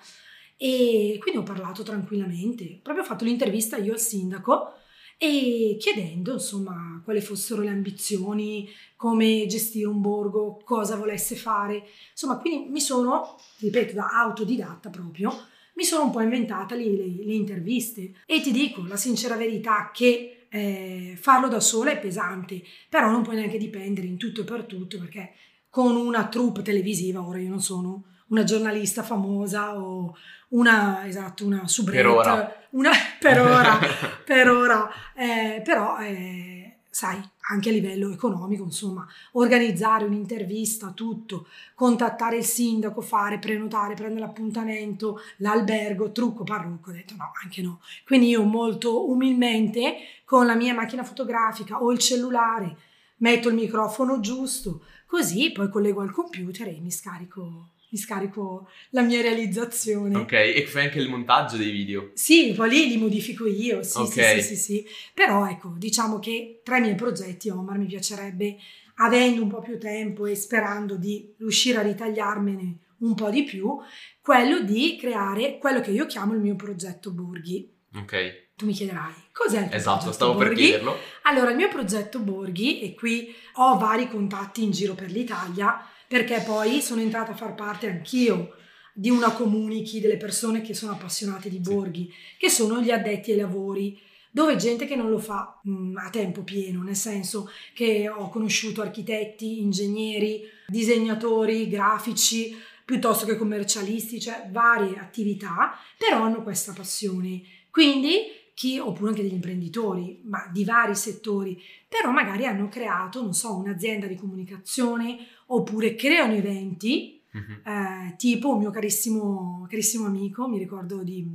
[0.58, 4.74] E quindi ho parlato tranquillamente, proprio ho fatto l'intervista io al sindaco
[5.22, 11.84] e chiedendo insomma quali fossero le ambizioni, come gestire un borgo, cosa volesse fare.
[12.12, 15.30] Insomma, quindi mi sono, ripeto, da autodidatta proprio,
[15.74, 19.92] mi sono un po' inventata le, le- le interviste e ti dico la sincera verità
[19.94, 24.46] che eh, farlo da sola è pesante, però non puoi neanche dipendere in tutto e
[24.46, 25.34] per tutto perché
[25.70, 30.16] con una troupe televisiva, ora io non sono una giornalista famosa o
[30.50, 31.68] una, esatto, una
[32.16, 32.59] ora.
[32.72, 33.80] Una, per ora,
[34.26, 42.38] per ora, eh, però eh, sai, anche a livello economico, insomma, organizzare un'intervista, tutto, contattare
[42.38, 47.82] il sindaco, fare, prenotare, prendere l'appuntamento, l'albergo, trucco, parrucco, ho detto no, anche no.
[48.06, 52.78] Quindi io molto umilmente con la mia macchina fotografica o il cellulare
[53.20, 59.02] metto il microfono giusto, così poi collego al computer e mi scarico, mi scarico la
[59.02, 60.16] mia realizzazione.
[60.18, 62.12] Ok, e fai anche il montaggio dei video.
[62.14, 64.12] Sì, poi lì li modifico io, sì, Ok.
[64.12, 64.86] sì, sì, sì, sì.
[65.14, 68.58] Però ecco, diciamo che tra i miei progetti, Omar, mi piacerebbe,
[68.96, 73.78] avendo un po' più tempo e sperando di riuscire a ritagliarmene un po' di più,
[74.22, 77.78] quello di creare quello che io chiamo il mio progetto Borghi.
[77.96, 80.62] Ok, Tu mi chiederai, cos'è il esatto, stavo per Borghi?
[80.64, 80.96] chiederlo.
[81.24, 86.42] Allora, il mio progetto Borghi, e qui ho vari contatti in giro per l'Italia, perché
[86.42, 88.56] poi sono entrata a far parte anch'io
[88.96, 93.38] di una community delle persone che sono appassionate di borghi, che sono gli addetti ai
[93.38, 93.96] lavori,
[94.32, 98.82] dove gente che non lo fa mh, a tempo pieno, nel senso che ho conosciuto
[98.82, 107.44] architetti, ingegneri, disegnatori, grafici, piuttosto che commercialisti, cioè varie attività, però hanno questa passione.
[107.70, 108.24] Quindi
[108.60, 113.56] chi, oppure anche degli imprenditori, ma di vari settori, però magari hanno creato, non so,
[113.56, 115.16] un'azienda di comunicazione
[115.48, 117.62] oppure creano eventi, Mhm.
[117.64, 121.26] eh, tipo un mio carissimo, carissimo amico, mi ricordo di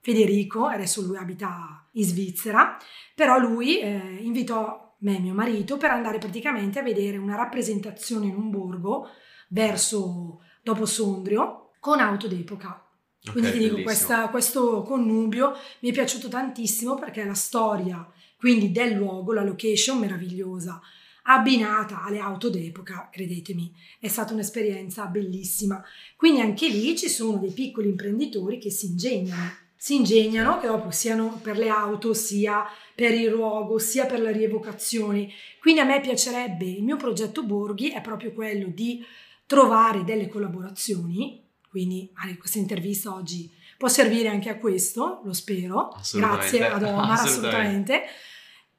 [0.00, 2.76] Federico, adesso lui abita in Svizzera,
[3.14, 8.26] però lui eh, invitò me e mio marito per andare praticamente a vedere una rappresentazione
[8.26, 9.06] in un borgo
[9.50, 12.80] verso dopo Sondrio con auto d'epoca.
[13.30, 18.08] Quindi ti dico, questa- questo connubio mi è piaciuto tantissimo perché la storia,
[18.38, 20.80] quindi del luogo, la location meravigliosa,
[21.28, 25.82] abbinata alle auto d'epoca, credetemi, è stata un'esperienza bellissima.
[26.16, 30.90] Quindi anche lì ci sono dei piccoli imprenditori che si ingegnano, si ingegnano che dopo
[30.90, 35.28] siano per le auto, sia per il luogo, sia per la rievocazione.
[35.60, 39.04] Quindi a me piacerebbe, il mio progetto Borghi è proprio quello di
[39.46, 41.42] trovare delle collaborazioni,
[41.76, 45.94] quindi magari questa intervista oggi può servire anche a questo, lo spero.
[46.14, 47.92] Grazie ad Omar, Assolutamente.
[47.92, 48.02] assolutamente.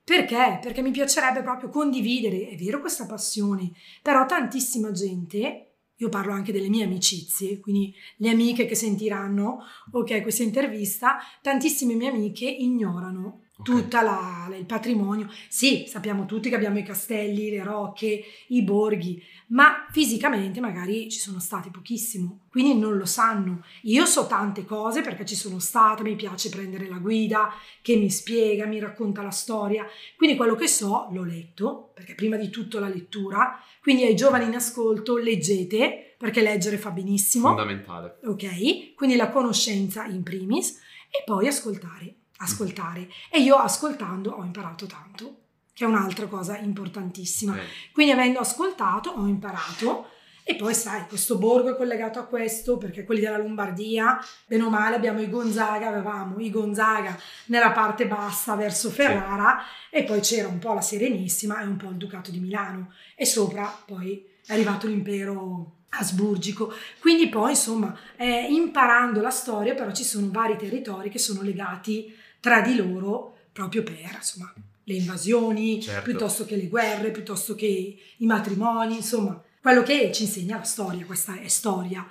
[0.03, 0.59] Perché?
[0.63, 6.51] Perché mi piacerebbe proprio condividere, è vero, questa passione, però tantissima gente, io parlo anche
[6.51, 9.59] delle mie amicizie, quindi le amiche che sentiranno,
[9.91, 13.43] ok, questa intervista, tantissime mie amiche ignorano
[14.01, 15.29] La- il patrimonio.
[15.49, 21.19] Sì, sappiamo tutti che abbiamo i castelli, le rocche, i borghi, ma fisicamente magari ci
[21.19, 23.63] sono stati pochissimo, quindi non lo sanno.
[23.83, 28.09] Io so tante cose perché ci sono stata, mi piace prendere la guida che mi
[28.09, 32.79] spiega, mi racconta la storia, quindi quello che so l'ho letto, perché prima di tutto
[32.79, 38.19] la lettura, quindi ai giovani in ascolto leggete, perché leggere fa benissimo, Fondamentale.
[38.23, 38.95] ok?
[38.95, 43.09] Quindi la conoscenza in primis e poi ascoltare, ascoltare.
[43.29, 45.41] E io ascoltando ho imparato tanto.
[45.77, 47.53] che è un'altra cosa importantissima.
[47.53, 47.91] Ok.
[47.91, 50.07] Quindi avendo ascoltato ho imparato
[50.49, 54.69] e poi sai, questo borgo è collegato a questo perché quelli della Lombardia, bene o
[54.69, 60.47] male abbiamo i Gonzaga, avevamo i Gonzaga nella parte bassa verso Ferrara e poi c'era
[60.47, 64.53] un po' la Serenissima e un po' il Ducato di Milano e sopra poi è
[64.53, 66.73] arrivato l'impero asburgico.
[66.99, 72.15] Quindi poi insomma eh, imparando la storia però ci sono vari territori che sono legati
[72.39, 76.03] tra di loro proprio per insomma le invasioni, Certo.
[76.03, 81.05] piuttosto che le guerre, piuttosto che i matrimoni, insomma, quello che ci insegna la storia,
[81.05, 82.07] questa è storia.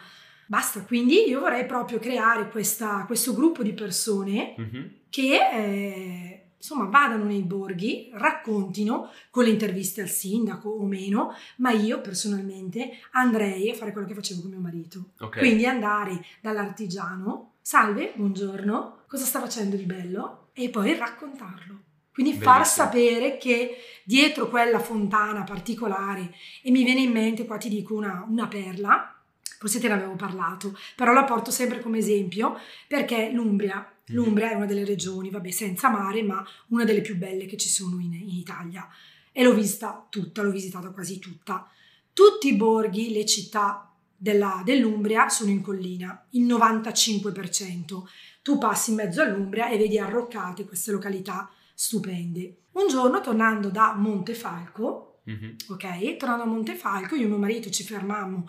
[0.46, 4.90] Basta, quindi io vorrei proprio creare questa- questo gruppo di persone Mhm.
[5.08, 11.70] che eh, insomma vadano nei borghi, raccontino con le interviste al sindaco o meno, ma
[11.70, 15.10] io personalmente andrei a fare quello che facevo con mio marito.
[15.20, 15.38] Ok.
[15.38, 20.50] Quindi andare dall'artigiano, salve, buongiorno, cosa sta facendo di bello?
[20.52, 21.80] E poi raccontarlo.
[22.12, 22.84] Quindi far Bellissimo.
[22.86, 28.24] sapere che dietro quella fontana particolare, e mi viene in mente, qua ti dico una,
[28.28, 29.12] una perla,
[29.58, 34.14] forse te ne avevo parlato, però la porto sempre come esempio perché l'Umbria, Mhm.
[34.14, 37.68] l'Umbria è una delle regioni, vabbè, senza mare, ma una delle più belle che ci
[37.68, 38.88] sono in, in Italia.
[39.32, 41.68] E l'ho vista tutta, l'ho visitata quasi tutta.
[42.12, 48.08] Tutti i borghi, le città della- dell'Umbria sono in collina, il 95%.
[48.42, 52.56] Tu passi in mezzo all'Umbria e vedi arroccate queste località stupende.
[52.72, 55.56] Un giorno, tornando da Montefalco, Mhm.
[55.68, 56.16] ok?
[56.16, 58.48] Tornando a Montefalco, io e mio marito ci fermammo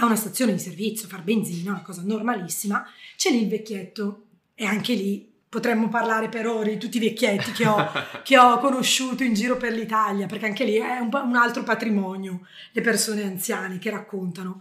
[0.00, 2.86] a una stazione di servizio a far benzina, una cosa normalissima.
[3.16, 7.52] C'è lì il vecchietto e anche lì potremmo parlare per ore di tutti i vecchietti
[7.52, 7.76] che ho,
[8.22, 12.46] che ho conosciuto in giro per l'Italia, perché anche lì è un, un altro patrimonio,
[12.72, 14.60] le persone anziane che raccontano.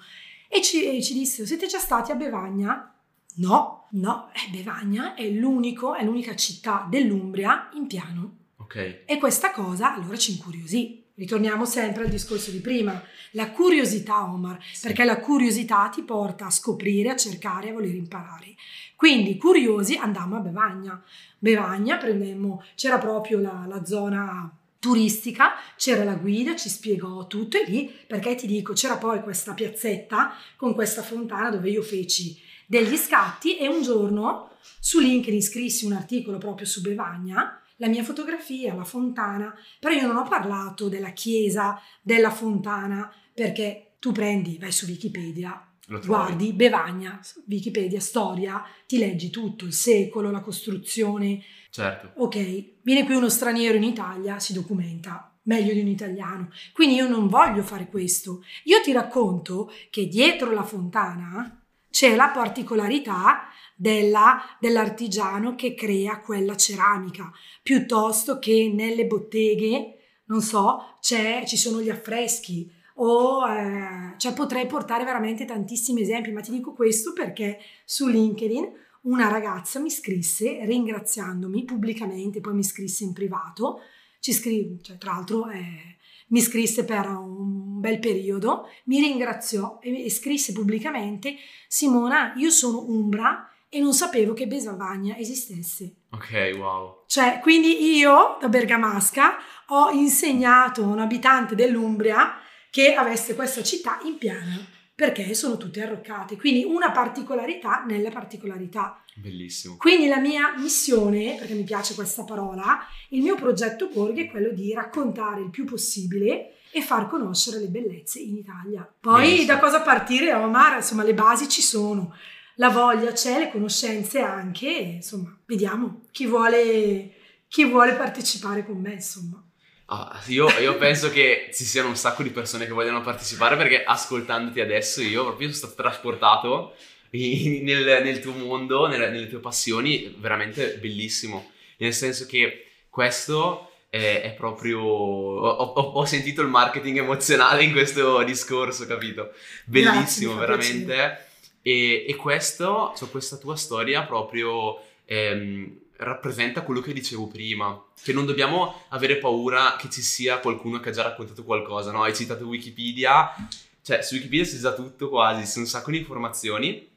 [0.50, 2.94] E ci, e ci dissero, siete già stati a Bevagna?
[3.36, 8.36] No, no, eh, Bevagna è l'unico, è l'unica città dell'Umbria in piano.
[8.58, 9.04] Ok.
[9.06, 11.04] E questa cosa allora ci incuriosì.
[11.14, 16.52] Ritorniamo sempre al discorso di prima, la curiosità Omar, perché la curiosità ti porta a
[16.52, 18.56] scoprire, a cercare, a voler imparare.
[18.96, 21.02] Quindi curiosi andammo a Bevagna.
[21.40, 24.52] Bevagna prendemmo, c'era proprio la, la zona
[24.88, 29.54] turistica, c'era la guida, ci spiegò tutto e lì, perché ti dico, c'era poi questa
[29.54, 35.86] piazzetta con questa fontana dove io feci degli scatti e un giorno su LinkedIn scrissi
[35.86, 40.90] un articolo proprio su Bevagna la mia fotografia, la fontana, però io non ho parlato
[40.90, 45.64] della chiesa, della fontana, perché tu prendi, vai su Wikipedia,
[46.04, 52.12] guardi Bevagna, Wikipedia, storia, ti leggi tutto, il secolo, la costruzione, Certo.
[52.24, 57.08] ok, viene qui uno straniero in Italia, si documenta meglio di un italiano, quindi io
[57.08, 64.42] non voglio fare questo, io ti racconto che dietro la fontana c'è la particolarità della-
[64.60, 67.32] dell'artigiano che crea quella ceramica,
[67.64, 72.72] piuttosto che nelle botteghe, non so, ci sono gli affreschi.
[73.00, 78.68] O eh, cioè potrei portare veramente tantissimi esempi, ma ti dico questo perché su LinkedIn
[79.08, 83.82] una ragazza mi scrisse ringraziandomi pubblicamente, poi mi scrisse in privato,
[84.20, 85.98] ci scri- cioè, tra l'altro eh,
[86.30, 91.36] mi scrisse per un bel periodo, mi ringraziò e, e scrisse pubblicamente
[91.68, 95.96] Simona, io sono Umbra e non sapevo che Besavagna esistesse.
[96.12, 97.04] Ok, wow.
[97.08, 102.40] Cioè, quindi io da bergamasca ho insegnato a un abitante dell'Umbria
[102.70, 104.66] che avesse questa città in piano,
[104.98, 106.38] perché sono tutte arroccate.
[106.38, 109.00] Quindi una particolarità nelle particolarità.
[109.14, 109.78] Bellissimo.
[109.78, 112.80] Quindi la mia missione, perché mi piace questa parola,
[113.10, 117.68] il mio progetto Borghi è quello di raccontare il più possibile e far conoscere le
[117.68, 118.92] bellezze in Italia.
[119.00, 119.46] Poi Benissimo.
[119.46, 120.78] da cosa partire, Omar?
[120.78, 122.16] Insomma, le basi ci sono,
[122.56, 127.12] la voglia c'è, le conoscenze anche, insomma, vediamo chi vuole,
[127.48, 129.47] chi vuole partecipare con me, insomma.
[129.90, 133.84] Ah, io, io penso che ci siano un sacco di persone che vogliono partecipare perché
[133.86, 136.76] ascoltandoti adesso io proprio sono stato trasportato
[137.12, 141.52] in- nel, nel tuo mondo, nelle, nelle tue passioni, veramente bellissimo.
[141.78, 144.80] Nel senso che questo è, è proprio...
[144.82, 149.32] Ho, ho- ho sentito il marketing emozionale in questo discorso, capito?
[149.64, 151.28] Bellissimo, Grazie, veramente.
[151.62, 158.14] E, e questo, cioè questa tua storia proprio ehm, rappresenta quello che dicevo prima, che
[158.14, 162.04] non dobbiamo avere paura che ci sia qualcuno che ha già raccontato qualcosa, no?
[162.04, 163.34] Hai citato Wikipedia,
[163.82, 166.88] cioè su Wikipedia si sa tutto quasi, ci sono un sacco di informazioni,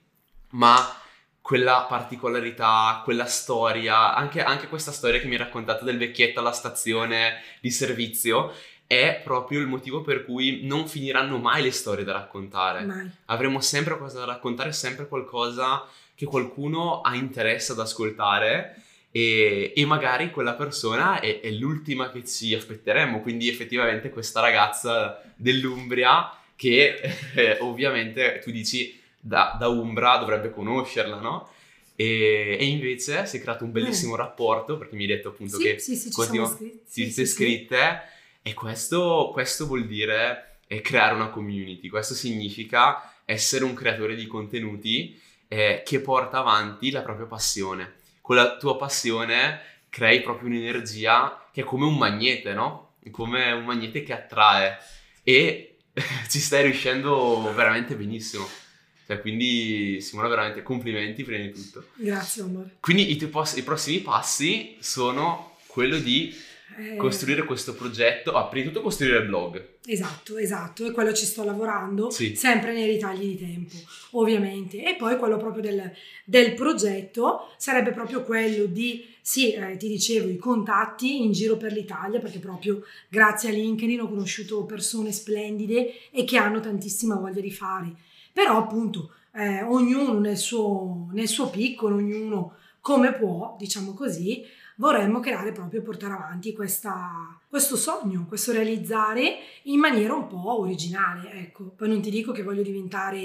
[0.50, 0.96] ma
[1.40, 6.52] quella particolarità, quella storia, anche, anche questa storia che mi hai raccontato del vecchietto alla
[6.52, 8.52] stazione di servizio,
[8.86, 13.08] è proprio il motivo per cui non finiranno mai le storie da raccontare Mai.
[13.26, 15.86] avremo sempre qualcosa da raccontare, sempre qualcosa
[16.16, 22.24] che qualcuno ha interesse ad ascoltare e, e magari quella persona è, è l'ultima che
[22.24, 27.00] ci aspetteremmo, quindi effettivamente questa ragazza dell'Umbria che
[27.34, 31.50] eh, ovviamente tu dici da, da, Umbra dovrebbe conoscerla, no?
[31.96, 34.18] E, e, invece si è creato un bellissimo mm.
[34.18, 38.02] rapporto perché mi hai detto appunto sì, che sì, sì, continua, ci sì, siete scritte
[38.42, 44.26] e questo, questo vuol dire eh, creare una community, questo significa essere un creatore di
[44.26, 47.98] contenuti eh, che porta avanti la propria passione.
[48.30, 52.92] Con la tua passione crei proprio un'energia che è come un magnete, no?
[53.10, 54.78] Come un magnete che attrae
[55.24, 55.78] e
[56.30, 58.48] ci stai riuscendo veramente benissimo.
[59.04, 61.86] Cioè, quindi Simona, veramente complimenti prima di tutto.
[61.96, 62.76] Grazie, amore.
[62.78, 66.32] Quindi i, tuoi poss- i prossimi passi sono quello di.
[66.96, 69.78] Costruire questo progetto, ah, prima di tutto costruire il blog.
[69.84, 72.34] Esatto, esatto, e quello ci sto lavorando, sì.
[72.34, 73.74] sempre nei ritagli di tempo,
[74.12, 74.84] ovviamente.
[74.84, 75.92] E poi quello proprio del,
[76.24, 81.72] del progetto sarebbe proprio quello di, sì, eh, ti dicevo, i contatti in giro per
[81.72, 87.40] l'Italia, perché proprio grazie a LinkedIn ho conosciuto persone splendide e che hanno tantissima voglia
[87.40, 87.92] di fare.
[88.32, 94.44] Però appunto eh, ognuno nel suo, nel suo piccolo, ognuno come può, diciamo così,
[94.80, 101.30] vorremmo creare proprio portare avanti questa, questo sogno, questo realizzare in maniera un po' originale.
[101.34, 103.20] Ecco, poi non ti dico che voglio diventare,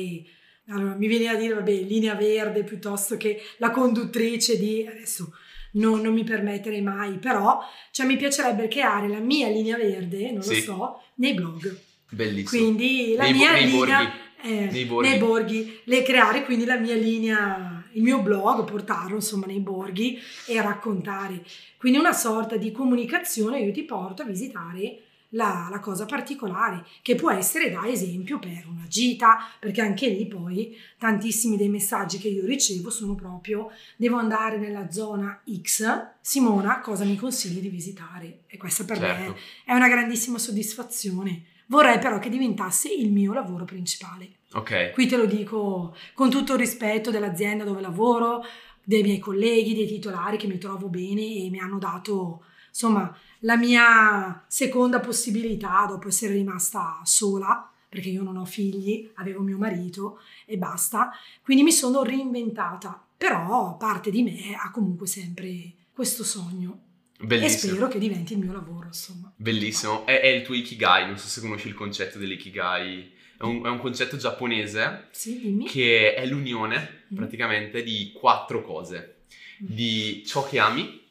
[0.67, 5.33] allora mi viene a dire, vabbè, linea verde piuttosto che la conduttrice di adesso.
[5.75, 7.59] Non, non mi permetterei mai, però
[7.91, 10.55] cioè, mi piacerebbe creare la mia linea verde, non sì.
[10.55, 11.77] lo so, nei blog.
[12.11, 12.63] Bellissimo.
[12.63, 14.23] Quindi la nei, mia nei linea borghi.
[14.41, 15.09] Eh, nei, borghi.
[15.09, 20.17] nei borghi, le creare quindi la mia linea il mio blog, portarlo insomma nei borghi
[20.47, 21.43] e raccontare.
[21.77, 27.15] Quindi una sorta di comunicazione, io ti porto a visitare la, la, cosa particolare, che
[27.15, 32.29] può essere da esempio per una gita, perché anche lì poi tantissimi dei messaggi che
[32.29, 38.39] io ricevo sono proprio devo andare nella zona X, Simona, cosa mi consigli di visitare?
[38.47, 39.31] E questa per certo.
[39.31, 41.53] me è una grandissima soddisfazione.
[41.67, 44.29] Vorrei però che diventasse il mio lavoro principale.
[44.53, 44.91] Ok.
[44.91, 48.43] Qui te lo dico con tutto il rispetto dell'azienda dove lavoro,
[48.83, 53.57] dei miei colleghi, dei titolari che mi trovo bene e mi hanno dato, insomma, la
[53.57, 60.19] mia seconda possibilità dopo essere rimasta sola, perché io non ho figli, avevo mio marito
[60.45, 61.11] e basta.
[61.43, 66.79] Quindi mi sono reinventata, però parte di me ha comunque sempre questo sogno.
[67.19, 67.71] Bellissimo.
[67.71, 69.31] E spero che diventi il mio lavoro, insomma.
[69.35, 70.05] Bellissimo.
[70.05, 73.13] È, è il tuo Ikigai, non so se conosci il concetto dell'Ikigai.
[73.37, 77.15] È un, è un concetto giapponese sì, che è l'unione mm.
[77.15, 79.23] praticamente di quattro cose.
[79.63, 79.67] Mm.
[79.67, 81.03] Di ciò che ami,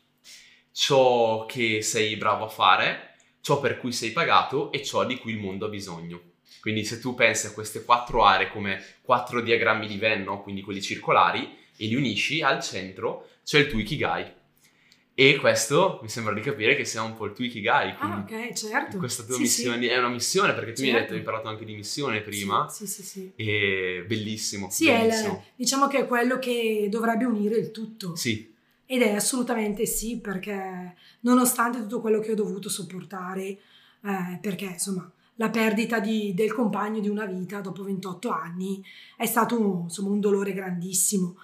[0.72, 5.32] ciò che sei bravo a fare, ciò per cui sei pagato e ciò di cui
[5.32, 6.32] il mondo ha bisogno.
[6.60, 10.42] Quindi se tu pensi a queste quattro aree come quattro diagrammi di Venn, no?
[10.42, 14.42] quindi quelli circolari, e li unisci al centro, c'è il tuo Ikigai
[15.16, 17.94] e questo mi sembra di capire che sia un po' il tuo Ikigai.
[17.98, 18.98] Ah, ok, certo.
[18.98, 19.86] Questa tua sì, missione sì.
[19.86, 20.82] è una missione perché tu certo.
[20.82, 21.14] mi hai detto, Certo.
[21.14, 22.68] hai parlato anche di missione prima.
[22.68, 23.32] Sì, sì, sì.
[23.36, 24.68] E bellissimo.
[24.70, 25.34] Sì, bellissimo.
[25.38, 28.16] è diciamo che è quello che dovrebbe unire il tutto.
[28.16, 28.52] Sì,
[28.86, 35.10] Ed è assolutamente sì, perché nonostante tutto quello che ho dovuto sopportare, eh, perché insomma
[35.36, 38.84] la perdita di- del compagno di una vita dopo 28 anni
[39.16, 41.36] è stato un, insomma, un dolore grandissimo.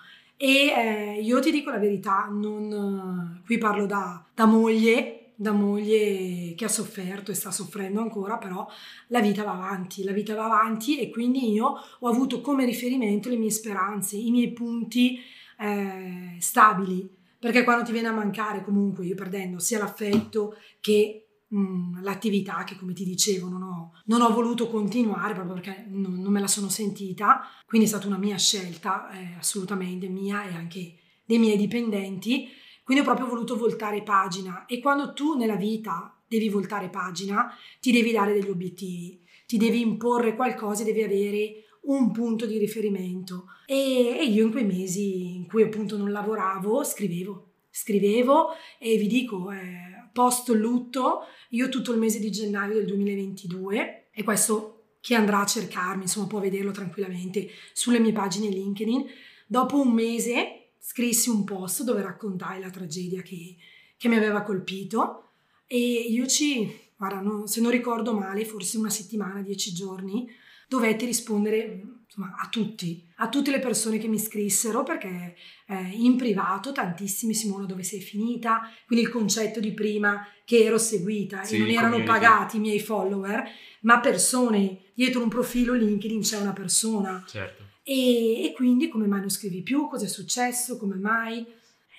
[0.43, 6.55] E eh, io ti dico la verità, non, qui parlo da, da moglie, da moglie
[6.57, 8.67] che ha sofferto e sta soffrendo ancora, però
[9.09, 13.29] la vita va avanti, la vita va avanti e quindi io ho avuto come riferimento
[13.29, 15.19] le mie speranze, i miei punti
[15.59, 17.07] eh, stabili,
[17.39, 22.77] perché quando ti viene a mancare comunque io perdendo sia l'affetto che mh, l'attività che
[22.77, 26.47] come ti dicevo non ho, non ho voluto continuare proprio perché non, non me la
[26.47, 31.57] sono sentita, quindi è stata una mia scelta eh, assolutamente mia e anche dei miei
[31.57, 32.49] dipendenti,
[32.83, 34.67] quindi ho proprio voluto voltare pagina.
[34.67, 39.81] E quando tu nella vita devi voltare pagina ti devi dare degli obiettivi, ti devi
[39.81, 43.47] imporre qualcosa devi avere un punto di riferimento.
[43.67, 49.07] E, e io in quei mesi in cui appunto non lavoravo scrivevo, scrivevo e vi
[49.07, 55.15] dico eh, post lutto io tutto il mese di gennaio del 2022 e questo chi
[55.15, 59.07] andrà a cercarmi insomma può vederlo tranquillamente sulle mie pagine LinkedIn.
[59.47, 63.57] Dopo un mese scrissi un post dove raccontai la tragedia che,
[63.97, 65.31] che mi aveva colpito
[65.67, 70.29] e io ci, guarda, non- se non ricordo male, forse una settimana, dieci giorni,
[70.71, 75.35] dovetti rispondere insomma, a tutti, a tutte le persone che mi scrissero perché
[75.67, 80.79] eh, in privato tantissimi Simona dove sei finita, quindi il concetto di prima che ero
[80.79, 82.13] seguita Sì, e non erano community.
[82.13, 83.43] pagati i miei follower,
[83.81, 87.65] ma persone, dietro un profilo LinkedIn c'è una persona certo.
[87.83, 91.45] e, e quindi come mai non scrivi più, cosa è successo, come mai?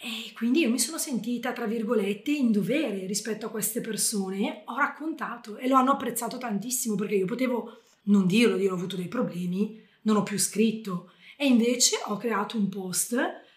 [0.03, 4.63] E quindi io mi sono sentita, tra virgolette, in dovere rispetto a queste persone.
[4.65, 8.95] Ho raccontato e lo hanno apprezzato tantissimo perché io potevo non dirlo, dire ho avuto
[8.95, 11.11] dei problemi, non ho più scritto.
[11.37, 13.15] E invece ho creato un post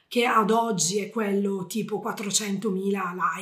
[0.08, 2.72] che ad oggi è quello tipo 400.000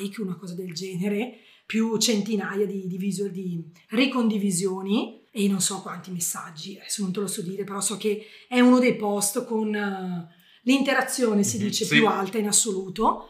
[0.01, 5.81] like, una cosa del genere, più centinaia di, di, visual, di ricondivisioni e non so
[5.81, 9.47] quanti messaggi, adesso non te lo so dire, però so che è uno dei post
[9.47, 10.29] con uh,
[10.63, 11.97] l'interazione, si mhm, dice, sì.
[11.97, 13.29] più alta in assoluto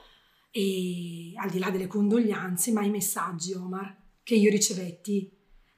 [0.50, 5.30] e al di là delle condoglianze, ma i messaggi, Omar, che io ricevetti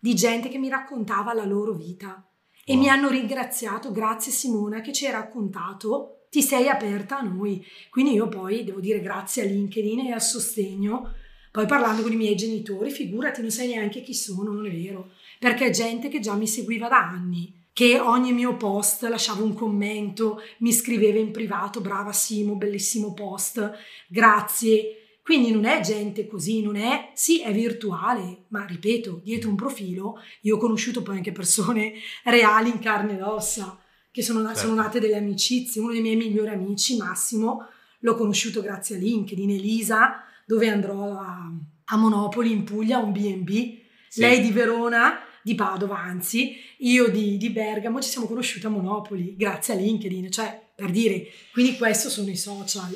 [0.04, 2.28] di gente che mi raccontava la loro vita
[2.62, 2.82] e wow.
[2.82, 7.64] mi hanno ringraziato, grazie Simona che ci hai raccontato ti sei aperta a noi.
[7.88, 11.10] Quindi io poi devo dire grazie a LinkedIn e al sostegno,
[11.50, 15.12] poi parlando con i miei genitori, figurati, non sai neanche chi sono, non è vero,
[15.38, 19.54] perché è gente che già mi seguiva da anni che ogni mio post lasciava un
[19.54, 23.72] commento, mi scriveva in privato, brava Simo, bellissimo post,
[24.06, 25.03] grazie.
[25.24, 30.20] Quindi non è gente così, non è, sì, è virtuale, ma ripeto, dietro un profilo,
[30.42, 31.94] io ho conosciuto poi anche persone
[32.24, 33.78] reali in carne ed ossa
[34.10, 34.60] che sono, certo.
[34.60, 35.80] sono nate delle amicizie.
[35.80, 37.66] Uno dei miei migliori amici, Massimo,
[38.00, 41.50] l'ho conosciuto grazie a LinkedIn, Elisa, dove andrò a,
[41.86, 43.78] a Monopoli in Puglia, un B&B.
[44.10, 44.20] Sì.
[44.20, 49.36] Lei di Verona, di Padova anzi, io di, di, Bergamo, ci siamo conosciuti a Monopoli
[49.36, 52.94] grazie a LinkedIn, cioè per dire, quindi questo sono i social,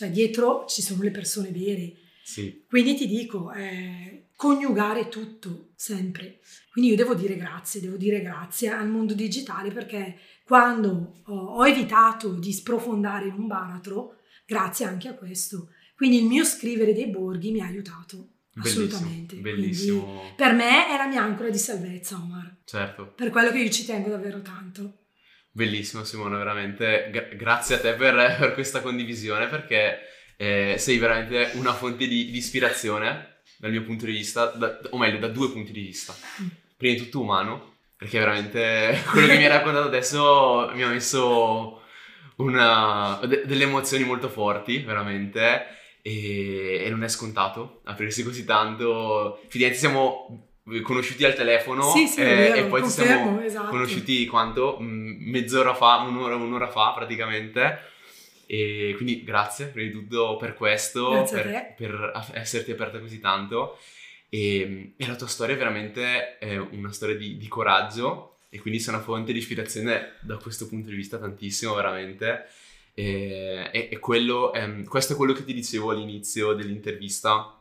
[0.00, 1.92] cioè dietro ci sono le persone vere.
[2.22, 2.64] Sì.
[2.66, 6.40] Quindi ti dico, eh, coniugare tutto sempre.
[6.72, 12.32] Quindi io devo dire grazie, devo dire grazie al mondo digitale perché quando ho evitato
[12.32, 15.68] di sprofondare in un baratro, grazie anche a questo.
[15.94, 18.28] Quindi il mio scrivere dei borghi mi ha aiutato.
[18.54, 19.36] Bellissimo, assolutamente.
[19.36, 20.02] Bellissimo.
[20.02, 22.56] Quindi, per me è la mia ancora di salvezza, Omar.
[22.64, 23.12] Certo.
[23.14, 24.94] Per quello che io ci tengo davvero tanto.
[25.52, 29.98] Bellissimo Simone, veramente Gra- grazie a te per, per, questa condivisione perché
[30.36, 34.98] eh, sei veramente una fonte di, di, ispirazione dal mio punto di vista, da, o
[34.98, 36.14] meglio da due punti di vista.
[36.76, 41.82] Prima di tutto umano, perché veramente quello che mi hai raccontato adesso mi ha messo
[42.36, 45.66] una, de- delle emozioni molto forti, veramente,
[46.00, 49.42] e, e, non è scontato aprirsi così tanto.
[49.48, 50.49] Finalmente siamo
[50.82, 53.68] conosciuti al telefono sì, sì, eh, vero, e poi confermo, ci siamo esatto.
[53.70, 54.76] conosciuti quanto?
[54.80, 57.88] Mezz'ora fa, un'ora, un'ora fa praticamente.
[58.46, 63.78] E quindi grazie prima di tutto per questo, per, per esserti aperta così tanto.
[64.28, 68.78] E, e, la tua storia è veramente è una storia di, di, coraggio e quindi
[68.78, 72.46] sei una fonte di ispirazione da questo punto di vista tantissimo, veramente.
[72.94, 77.56] E, e, e quello, ehm, questo è quello che ti dicevo all'inizio dell'intervista,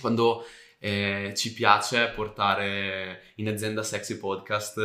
[0.00, 0.44] quando
[0.84, 4.78] eh, ci piace portare in azienda Sexy Podcast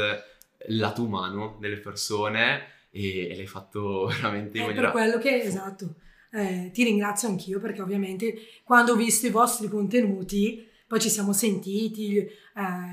[0.68, 4.92] il lato umano delle persone e, l'hai fatto veramente in è maniera...
[4.92, 5.96] per quello che, esatto,
[6.34, 11.34] eh, ti ringrazio anch'io perché ovviamente quando ho visto i vostri contenuti poi ci siamo
[11.34, 12.30] sentiti, eh,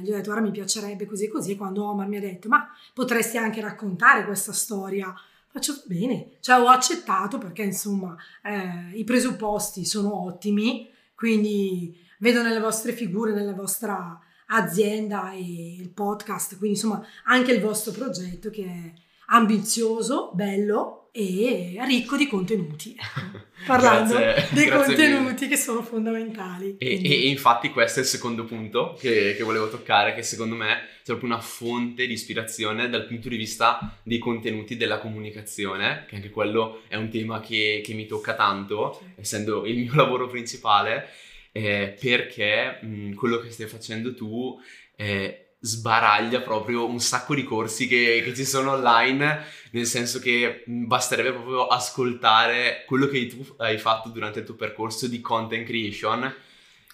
[0.02, 2.48] gli ho detto ora mi piacerebbe così e così, e quando Omar mi ha detto
[2.48, 5.14] ma potresti anche raccontare questa storia,
[5.48, 12.58] faccio bene, cioè ho accettato perché insomma eh, i presupposti sono ottimi, quindi vedo nelle
[12.58, 18.64] vostre figure, nella vostra azienda e il podcast, quindi insomma anche il vostro progetto che
[18.64, 18.92] è
[19.26, 22.96] ambizioso, bello, e ricco di contenuti.
[23.66, 25.48] Parlando grazie, dei grazie contenuti mille.
[25.48, 26.76] che sono fondamentali.
[26.78, 30.72] E, e, infatti questo è il secondo punto che, che, volevo toccare, che secondo me
[30.72, 36.16] è proprio una fonte di ispirazione dal punto di vista dei contenuti della comunicazione, che
[36.16, 39.20] anche quello è un tema che, che mi tocca tanto, sì.
[39.20, 41.08] essendo il mio lavoro principale,
[41.56, 44.60] eh, perché mh, quello che stai facendo tu...
[44.96, 50.62] Eh, sbaraglia proprio un sacco di corsi che, che, ci sono online, nel senso che
[50.66, 56.34] basterebbe proprio ascoltare quello che tu hai fatto durante il tuo percorso di content creation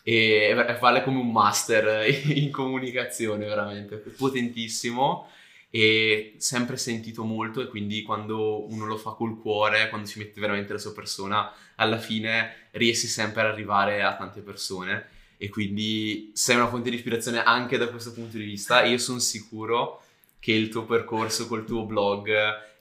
[0.04, 5.28] e farle come un master in comunicazione, veramente potentissimo
[5.70, 10.40] e sempre sentito molto e quindi quando uno lo fa col cuore, quando ci mette
[10.40, 15.06] veramente la sua persona, alla fine riesci sempre ad arrivare a tante persone
[15.36, 18.82] e quindi sei una fonte di ispirazione anche da questo punto di vista.
[18.82, 20.02] Io sono sicuro
[20.40, 22.28] che il tuo percorso col tuo blog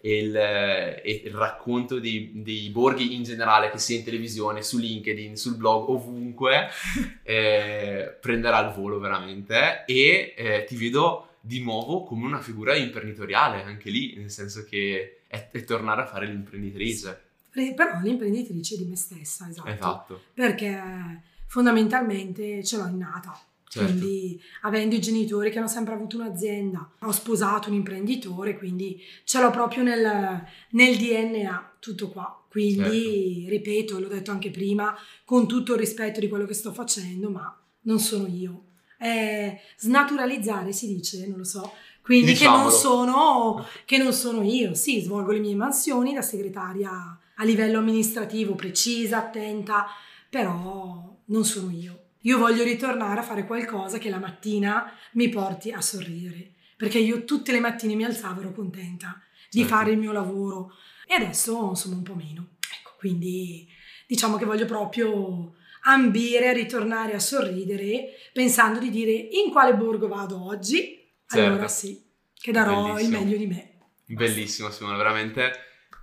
[0.01, 4.77] e il, e il racconto dei, dei, borghi in generale, che sia in televisione, su
[4.77, 6.69] LinkedIn, sul blog, ovunque,
[7.23, 13.63] eh, prenderà il volo veramente e eh, ti vedo di nuovo come una figura imprenditoriale
[13.63, 17.27] anche lì, nel senso che è, è tornare a fare l'imprenditrice.
[17.51, 19.67] Però l'imprenditrice di me stessa, esatto.
[19.67, 20.21] Esatto.
[20.33, 23.39] Perché fondamentalmente ce l'ho innata.
[23.67, 23.91] Certo.
[23.91, 29.39] Quindi, avendo i genitori che hanno sempre avuto un'azienda, ho sposato un imprenditore, quindi ce
[29.39, 32.43] l'ho proprio nel, nel DNA, tutto qua.
[32.49, 33.49] Quindi, Certo.
[33.49, 37.55] ripeto, l'ho detto anche prima, con tutto il rispetto di quello che sto facendo, ma
[37.81, 38.63] non sono io.
[38.99, 41.71] È snaturalizzare, si dice, non lo so.
[42.01, 44.73] Quindi che non, sono, che non sono io.
[44.73, 49.85] Sì, svolgo le mie mansioni da segretaria a livello amministrativo, precisa, attenta,
[50.29, 52.03] però non sono io.
[52.23, 57.23] Io voglio ritornare a fare qualcosa che la mattina mi porti a sorridere, perché io
[57.23, 59.75] tutte le mattine mi alzavo ero contenta di Certo.
[59.75, 60.73] fare il mio lavoro
[61.07, 62.47] e adesso insomma un po' meno.
[62.77, 63.65] Ecco, quindi
[64.05, 65.53] diciamo che voglio proprio
[65.83, 71.45] ambire a ritornare a sorridere pensando di dire in quale borgo vado oggi, Certo.
[71.45, 72.01] allora sì,
[72.33, 73.17] che darò Bellissimo.
[73.17, 73.77] il meglio di me.
[74.05, 75.51] Bellissimo Simona, veramente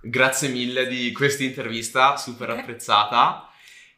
[0.01, 2.59] grazie mille di questa intervista, super Ok.
[2.59, 3.49] apprezzata.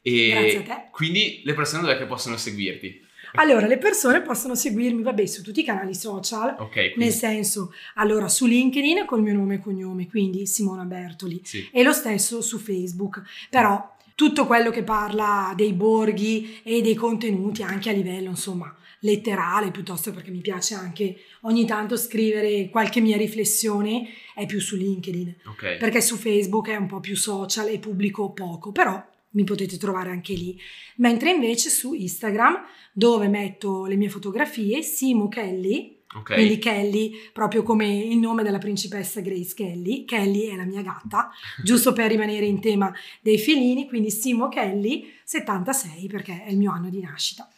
[0.02, 0.88] E Grazie a te.
[0.92, 3.06] quindi le persone dove che possono seguirti?
[3.34, 7.74] Allora, le persone possono seguirmi, vabbè, su tutti i canali social, Ok, quindi nel senso,
[7.96, 11.70] allora su LinkedIn col mio nome e cognome, quindi Simona Bertoli, sì.
[11.72, 13.22] e lo stesso su Facebook.
[13.52, 19.72] Però tutto quello che parla dei borghi e dei contenuti anche a livello, insomma, letterale,
[19.72, 25.36] piuttosto perché mi piace anche ogni tanto scrivere qualche mia riflessione, è più su LinkedIn,
[25.46, 25.78] Ok.
[25.78, 30.10] perché su Facebook è un po' più social e pubblico poco, però mi potete trovare
[30.10, 30.60] anche lì.
[30.98, 32.58] Mentre invece su Instagram,
[32.92, 36.34] dove metto le mie fotografie, Simo Kelly, ok.
[36.34, 40.06] quindi Kelly, proprio come il nome della principessa Grace Kelly.
[40.06, 41.32] Kelly è la mia gatta,
[41.64, 46.72] giusto per rimanere in tema dei felini, quindi Simo Kelly 76 perché è il mio
[46.72, 47.50] anno di nascita.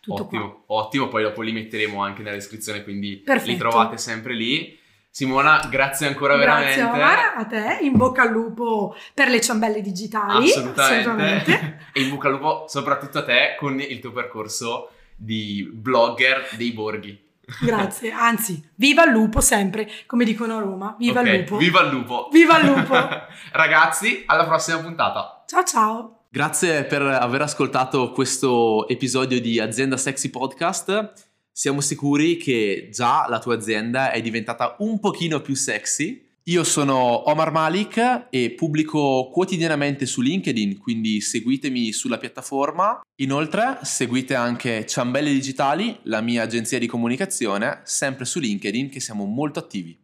[0.00, 0.38] Tutto qua.
[0.38, 3.50] Ottimo, ottimo, poi dopo li metteremo anche nella descrizione, quindi Perfetto.
[3.50, 4.78] li trovate sempre lì.
[5.14, 7.02] Simona, grazie ancora Grazie veramente.
[7.02, 10.50] Omar, a te, in bocca al lupo per le ciambelle digitali.
[10.50, 11.00] Assolutamente.
[11.00, 11.78] assolutamente.
[11.94, 16.72] e in bocca al lupo soprattutto a te con il tuo percorso di blogger dei
[16.72, 17.16] borghi.
[17.60, 21.56] Grazie, anzi, viva il lupo sempre, come dicono a Roma, viva Ok, il lupo.
[21.56, 22.28] Viva il lupo!
[22.32, 22.94] Viva il lupo!
[23.52, 25.44] Ragazzi, alla prossima puntata.
[25.46, 26.18] Ciao ciao!
[26.30, 31.12] Grazie per aver ascoltato questo episodio di Azienda Sexy Podcast.
[31.52, 36.26] Siamo sicuri che già la tua azienda è diventata un pochino più sexy.
[36.48, 43.00] Io sono Omar Malik e pubblico quotidianamente su LinkedIn, quindi seguitemi sulla piattaforma.
[43.20, 49.24] Inoltre seguite anche Ciambelle Digitali, la mia agenzia di comunicazione, sempre su LinkedIn che siamo
[49.24, 50.03] molto attivi.